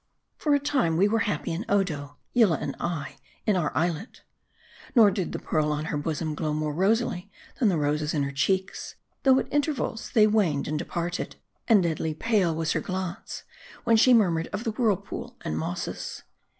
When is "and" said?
2.59-2.75, 10.67-10.79, 11.67-11.83, 15.41-15.59